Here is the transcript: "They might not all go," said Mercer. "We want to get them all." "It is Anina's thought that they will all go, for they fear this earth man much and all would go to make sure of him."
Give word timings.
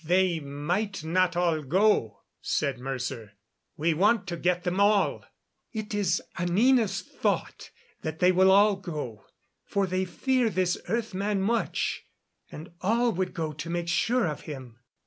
"They 0.03 0.39
might 0.39 1.03
not 1.03 1.35
all 1.37 1.61
go," 1.61 2.21
said 2.41 2.79
Mercer. 2.79 3.33
"We 3.77 3.93
want 3.93 4.25
to 4.29 4.35
get 4.35 4.63
them 4.63 4.79
all." 4.79 5.25
"It 5.73 5.93
is 5.93 6.19
Anina's 6.39 7.03
thought 7.03 7.69
that 8.01 8.17
they 8.17 8.31
will 8.31 8.49
all 8.49 8.77
go, 8.77 9.25
for 9.63 9.85
they 9.85 10.05
fear 10.05 10.49
this 10.49 10.75
earth 10.87 11.13
man 11.13 11.39
much 11.43 12.03
and 12.51 12.71
all 12.81 13.11
would 13.11 13.35
go 13.35 13.51
to 13.53 13.69
make 13.69 13.89
sure 13.89 14.25
of 14.25 14.41
him." 14.49 14.79